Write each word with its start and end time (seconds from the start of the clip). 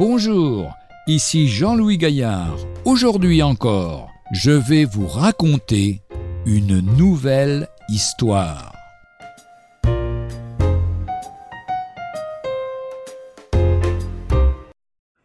Bonjour, 0.00 0.72
ici 1.06 1.46
Jean-Louis 1.46 1.98
Gaillard. 1.98 2.56
Aujourd'hui 2.86 3.42
encore, 3.42 4.08
je 4.32 4.50
vais 4.50 4.86
vous 4.86 5.06
raconter 5.06 6.00
une 6.46 6.80
nouvelle 6.80 7.68
histoire. 7.90 8.72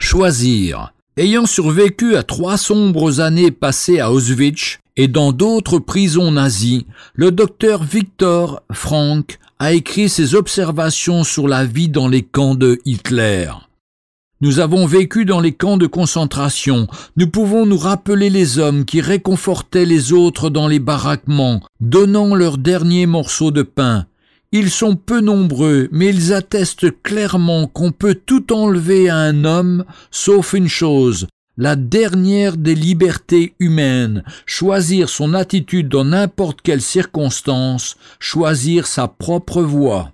Choisir. 0.00 0.92
Ayant 1.16 1.46
survécu 1.46 2.16
à 2.16 2.24
trois 2.24 2.56
sombres 2.56 3.20
années 3.20 3.52
passées 3.52 4.00
à 4.00 4.10
Auschwitz 4.10 4.80
et 4.96 5.06
dans 5.06 5.30
d'autres 5.30 5.78
prisons 5.78 6.32
nazies, 6.32 6.88
le 7.14 7.30
docteur 7.30 7.84
Victor 7.84 8.60
Frank 8.72 9.38
a 9.60 9.72
écrit 9.72 10.08
ses 10.08 10.34
observations 10.34 11.22
sur 11.22 11.46
la 11.46 11.64
vie 11.64 11.88
dans 11.88 12.08
les 12.08 12.22
camps 12.22 12.56
de 12.56 12.80
Hitler. 12.84 13.52
Nous 14.44 14.60
avons 14.60 14.84
vécu 14.84 15.24
dans 15.24 15.40
les 15.40 15.52
camps 15.52 15.78
de 15.78 15.86
concentration. 15.86 16.86
Nous 17.16 17.28
pouvons 17.28 17.64
nous 17.64 17.78
rappeler 17.78 18.28
les 18.28 18.58
hommes 18.58 18.84
qui 18.84 19.00
réconfortaient 19.00 19.86
les 19.86 20.12
autres 20.12 20.50
dans 20.50 20.68
les 20.68 20.80
baraquements, 20.80 21.62
donnant 21.80 22.34
leur 22.34 22.58
dernier 22.58 23.06
morceau 23.06 23.50
de 23.50 23.62
pain. 23.62 24.04
Ils 24.52 24.68
sont 24.68 24.96
peu 24.96 25.22
nombreux, 25.22 25.88
mais 25.92 26.10
ils 26.10 26.34
attestent 26.34 26.90
clairement 27.02 27.66
qu'on 27.66 27.90
peut 27.90 28.14
tout 28.14 28.52
enlever 28.52 29.08
à 29.08 29.16
un 29.16 29.46
homme, 29.46 29.86
sauf 30.10 30.52
une 30.52 30.68
chose, 30.68 31.26
la 31.56 31.74
dernière 31.74 32.58
des 32.58 32.74
libertés 32.74 33.54
humaines, 33.60 34.24
choisir 34.44 35.08
son 35.08 35.32
attitude 35.32 35.88
dans 35.88 36.04
n'importe 36.04 36.60
quelle 36.60 36.82
circonstance, 36.82 37.96
choisir 38.18 38.86
sa 38.88 39.08
propre 39.08 39.62
voie. 39.62 40.13